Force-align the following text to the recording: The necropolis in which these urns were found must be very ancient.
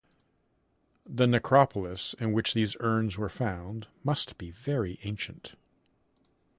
The 1.05 1.27
necropolis 1.27 2.15
in 2.15 2.31
which 2.33 2.55
these 2.55 2.75
urns 2.79 3.19
were 3.19 3.29
found 3.29 3.85
must 4.03 4.35
be 4.39 4.49
very 4.49 4.97
ancient. 5.03 5.53